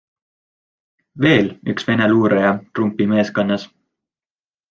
Veel 1.25 1.51
üks 1.73 1.85
Vene 1.91 2.07
luuraja 2.13 2.55
Trumpi 2.79 3.09
meeskonnas? 3.13 3.67